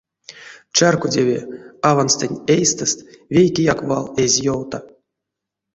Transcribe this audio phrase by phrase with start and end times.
[0.75, 1.37] Чарькодеви,
[1.89, 2.99] аванстэнь эйстэст
[3.35, 4.79] вейкеяк вал эзь ёвта.